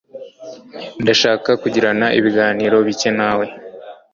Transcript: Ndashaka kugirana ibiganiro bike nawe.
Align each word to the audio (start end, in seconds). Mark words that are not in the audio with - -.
Ndashaka 1.03 1.49
kugirana 1.61 2.07
ibiganiro 2.19 2.77
bike 2.87 3.09
nawe. 3.19 3.45